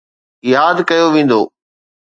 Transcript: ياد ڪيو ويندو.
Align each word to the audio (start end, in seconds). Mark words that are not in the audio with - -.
ياد 0.51 0.77
ڪيو 0.89 1.05
ويندو. 1.13 1.41